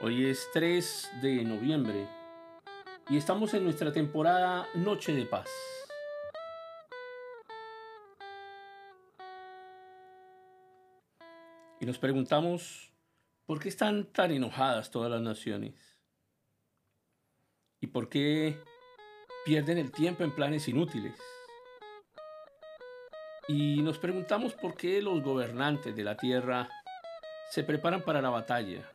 [0.00, 2.06] Hoy es 3 de noviembre
[3.08, 5.50] y estamos en nuestra temporada Noche de Paz.
[11.80, 12.92] Y nos preguntamos,
[13.44, 15.98] ¿por qué están tan enojadas todas las naciones?
[17.80, 18.56] ¿Y por qué
[19.44, 21.18] pierden el tiempo en planes inútiles?
[23.48, 26.68] Y nos preguntamos por qué los gobernantes de la tierra
[27.50, 28.88] se preparan para la batalla.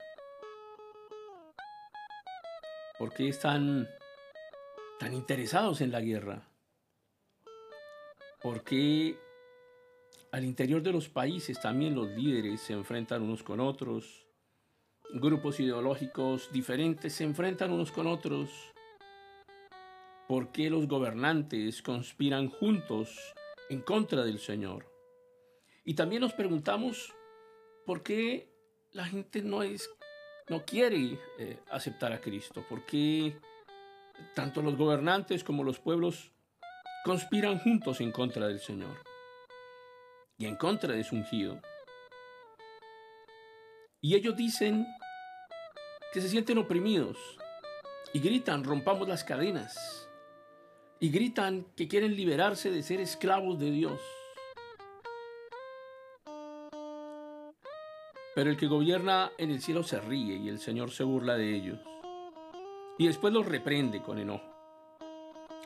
[2.99, 3.89] ¿Por qué están
[4.99, 6.47] tan interesados en la guerra?
[8.39, 9.17] ¿Por qué
[10.31, 14.27] al interior de los países también los líderes se enfrentan unos con otros?
[15.15, 18.51] Grupos ideológicos diferentes se enfrentan unos con otros.
[20.27, 23.33] ¿Por qué los gobernantes conspiran juntos
[23.71, 24.85] en contra del Señor?
[25.83, 27.11] Y también nos preguntamos
[27.87, 28.53] por qué
[28.91, 29.89] la gente no es
[30.49, 33.37] no quiere eh, aceptar a Cristo, por qué
[34.35, 36.31] tanto los gobernantes como los pueblos
[37.03, 38.97] conspiran juntos en contra del Señor
[40.37, 41.61] y en contra de su ungido.
[44.01, 44.85] Y ellos dicen
[46.11, 47.17] que se sienten oprimidos
[48.13, 50.09] y gritan, rompamos las cadenas.
[50.99, 53.99] Y gritan que quieren liberarse de ser esclavos de Dios.
[58.35, 61.55] Pero el que gobierna en el cielo se ríe y el Señor se burla de
[61.55, 61.79] ellos.
[62.97, 64.43] Y después los reprende con enojo.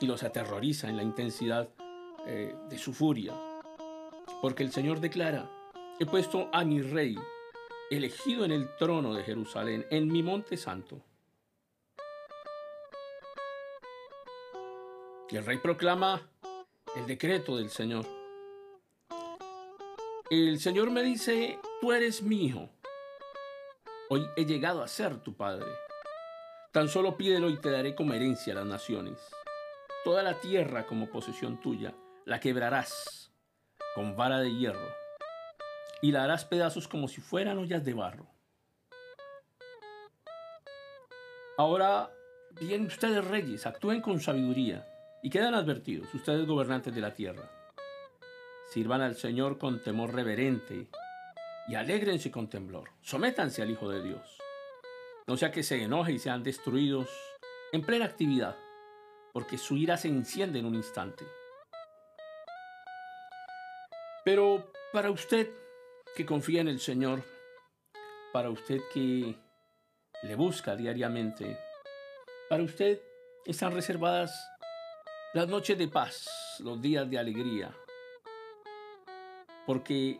[0.00, 1.68] Y los aterroriza en la intensidad
[2.26, 3.34] eh, de su furia.
[4.42, 5.50] Porque el Señor declara,
[5.98, 7.16] he puesto a mi rey,
[7.90, 11.00] elegido en el trono de Jerusalén, en mi monte santo.
[15.30, 16.22] Y el rey proclama
[16.96, 18.06] el decreto del Señor.
[20.30, 22.68] El Señor me dice, tú eres mi hijo.
[24.10, 25.66] Hoy he llegado a ser tu padre.
[26.72, 29.18] Tan solo pídelo y te daré como herencia a las naciones.
[30.04, 31.94] Toda la tierra como posesión tuya
[32.24, 33.32] la quebrarás
[33.94, 34.88] con vara de hierro
[36.00, 38.26] y la harás pedazos como si fueran ollas de barro.
[41.56, 42.10] Ahora
[42.60, 44.86] bien, ustedes reyes, actúen con sabiduría
[45.22, 47.50] y quedan advertidos, ustedes gobernantes de la tierra.
[48.66, 50.88] Sirvan al Señor con temor reverente
[51.68, 52.90] y alégrense con temblor.
[53.02, 54.38] Sométanse al Hijo de Dios.
[55.26, 57.10] No sea que se enoje y sean destruidos
[57.72, 58.56] en plena actividad,
[59.32, 61.26] porque su ira se enciende en un instante.
[64.24, 65.50] Pero para usted
[66.16, 67.22] que confía en el Señor,
[68.32, 69.36] para usted que
[70.22, 71.58] le busca diariamente,
[72.48, 73.00] para usted
[73.44, 74.50] están reservadas
[75.34, 77.74] las noches de paz, los días de alegría,
[79.66, 80.18] porque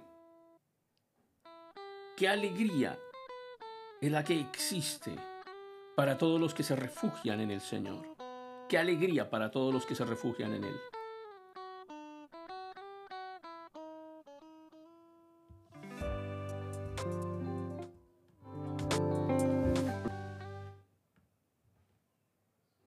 [2.19, 2.99] qué alegría
[4.01, 5.15] es la que existe
[5.95, 8.05] para todos los que se refugian en el Señor.
[8.69, 10.75] Qué alegría para todos los que se refugian en Él.